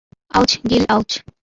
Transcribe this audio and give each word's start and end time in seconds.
Ouch, 0.31 0.51
Gill, 0.69 0.83
ouch. 0.89 1.09